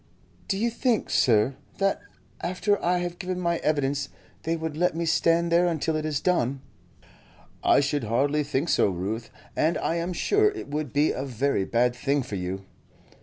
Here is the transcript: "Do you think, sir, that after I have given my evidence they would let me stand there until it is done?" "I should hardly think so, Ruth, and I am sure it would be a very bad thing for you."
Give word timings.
"Do 0.47 0.57
you 0.57 0.71
think, 0.71 1.11
sir, 1.11 1.53
that 1.77 2.01
after 2.41 2.83
I 2.83 2.97
have 2.97 3.19
given 3.19 3.39
my 3.39 3.57
evidence 3.57 4.09
they 4.41 4.55
would 4.55 4.75
let 4.75 4.95
me 4.95 5.05
stand 5.05 5.51
there 5.51 5.67
until 5.67 5.95
it 5.95 6.07
is 6.07 6.19
done?" 6.19 6.61
"I 7.63 7.81
should 7.81 8.05
hardly 8.05 8.43
think 8.43 8.69
so, 8.69 8.89
Ruth, 8.89 9.29
and 9.55 9.77
I 9.77 9.97
am 9.97 10.11
sure 10.13 10.49
it 10.49 10.67
would 10.69 10.91
be 10.91 11.11
a 11.11 11.23
very 11.23 11.65
bad 11.65 11.95
thing 11.95 12.23
for 12.23 12.35
you." 12.35 12.65